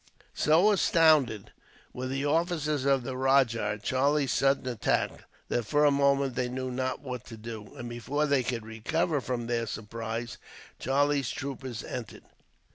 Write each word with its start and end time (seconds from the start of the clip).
So 0.33 0.71
astounded 0.71 1.51
were 1.93 2.07
the 2.07 2.25
officers 2.25 2.85
of 2.85 3.03
the 3.03 3.15
rajah, 3.15 3.73
at 3.73 3.83
Charlie's 3.83 4.31
sudden 4.33 4.65
attack, 4.67 5.25
that 5.49 5.67
for 5.67 5.85
a 5.85 5.91
moment 5.91 6.33
they 6.33 6.49
knew 6.49 6.71
not 6.71 7.01
what 7.01 7.23
to 7.25 7.37
do; 7.37 7.75
and 7.75 7.87
before 7.87 8.25
they 8.25 8.41
could 8.41 8.65
recover 8.65 9.21
from 9.21 9.45
their 9.45 9.67
surprise, 9.67 10.39
Charlie's 10.79 11.29
troopers 11.29 11.83
entered. 11.83 12.23